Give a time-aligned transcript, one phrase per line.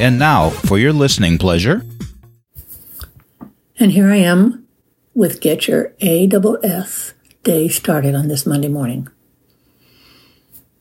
[0.00, 1.84] And now, for your listening pleasure.
[3.80, 4.64] And here I am
[5.12, 9.08] with Get Your ASS Day Started on this Monday morning.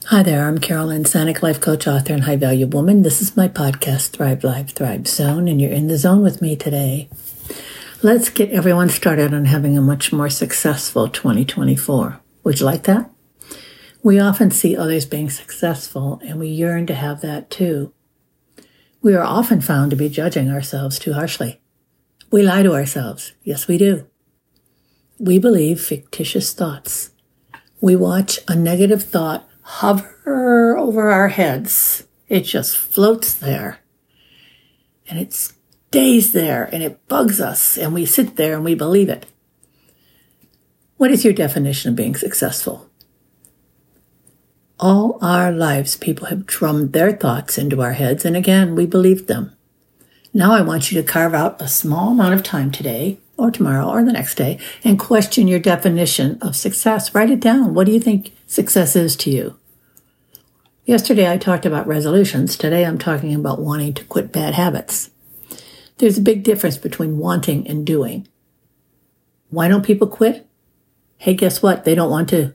[0.05, 3.01] Hi there, I'm Carolyn Sanic, life coach, author, and high value woman.
[3.01, 6.55] This is my podcast, Thrive Life, Thrive Zone, and you're in the zone with me
[6.55, 7.09] today.
[8.03, 12.21] Let's get everyone started on having a much more successful 2024.
[12.43, 13.09] Would you like that?
[14.03, 17.93] We often see others being successful and we yearn to have that too.
[19.07, 21.61] We are often found to be judging ourselves too harshly.
[22.29, 23.31] We lie to ourselves.
[23.41, 24.05] Yes, we do.
[25.17, 27.11] We believe fictitious thoughts.
[27.79, 32.03] We watch a negative thought hover over our heads.
[32.27, 33.79] It just floats there.
[35.07, 39.07] And it stays there and it bugs us and we sit there and we believe
[39.07, 39.25] it.
[40.97, 42.89] What is your definition of being successful?
[44.89, 49.27] All our lives, people have drummed their thoughts into our heads, and again, we believed
[49.27, 49.51] them.
[50.33, 53.85] Now I want you to carve out a small amount of time today, or tomorrow,
[53.85, 57.13] or the next day, and question your definition of success.
[57.13, 57.73] Write it down.
[57.73, 59.59] What do you think success is to you?
[60.85, 62.55] Yesterday I talked about resolutions.
[62.55, 65.11] Today I'm talking about wanting to quit bad habits.
[65.97, 68.25] There's a big difference between wanting and doing.
[69.49, 70.47] Why don't people quit?
[71.17, 71.83] Hey, guess what?
[71.83, 72.53] They don't want to.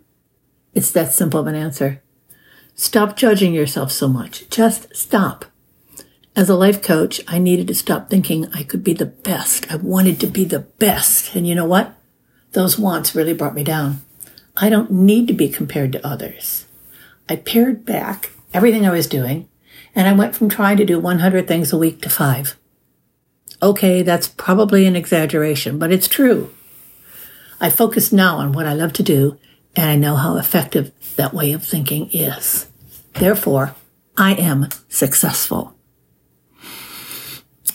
[0.73, 2.03] It's that simple of an answer.
[2.75, 4.49] Stop judging yourself so much.
[4.51, 5.45] Just stop.
[6.35, 9.71] As a life coach, I needed to stop thinking I could be the best.
[9.71, 11.35] I wanted to be the best.
[11.35, 11.95] And you know what?
[12.53, 14.01] Those wants really brought me down.
[14.57, 16.67] I don't need to be compared to others.
[17.29, 19.49] I pared back everything I was doing
[19.95, 22.57] and I went from trying to do 100 things a week to five.
[23.63, 26.53] Okay, that's probably an exaggeration, but it's true.
[27.61, 29.39] I focus now on what I love to do
[29.75, 32.67] and I know how effective that way of thinking is.
[33.15, 33.75] Therefore,
[34.17, 35.75] I am successful.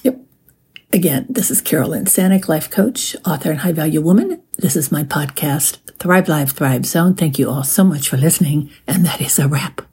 [0.03, 0.19] Yep.
[0.93, 4.41] Again, this is Carolyn Sanic, life coach, author, and high value woman.
[4.57, 7.15] This is my podcast, Thrive Live, Thrive Zone.
[7.15, 8.69] Thank you all so much for listening.
[8.87, 9.86] And that is a wrap.